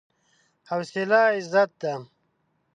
حوصله 0.69 1.19
عزت 1.33 1.69
ده. 1.81 1.93